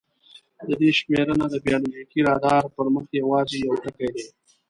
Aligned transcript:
د 0.67 0.69
دې 0.79 0.89
شمېرنه 0.99 1.45
د 1.49 1.55
بایولوژیکي 1.63 2.19
رادار 2.27 2.63
پر 2.75 2.85
مخ 2.93 3.05
یواځې 3.21 3.57
یو 3.65 3.73
ټکی 3.83 4.09
دی. 4.15 4.25